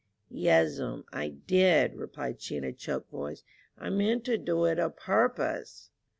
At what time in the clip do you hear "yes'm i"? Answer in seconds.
0.31-1.29